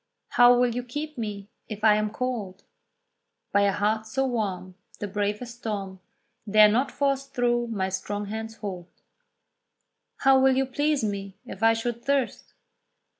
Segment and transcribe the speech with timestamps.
[0.29, 2.63] How will you keep me, if I am cold?
[3.51, 5.99] "By a heart so warm, The bravest storm
[6.49, 8.87] Dare not force through my strong hands' hold."
[10.21, 12.55] How will you please me, if I should thirst?